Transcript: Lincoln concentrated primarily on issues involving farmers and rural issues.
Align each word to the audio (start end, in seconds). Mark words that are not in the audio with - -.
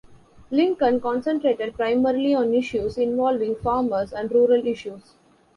Lincoln 0.49 0.99
concentrated 0.99 1.75
primarily 1.75 2.33
on 2.33 2.55
issues 2.55 2.97
involving 2.97 3.55
farmers 3.57 4.11
and 4.11 4.31
rural 4.31 4.65
issues. 4.65 5.13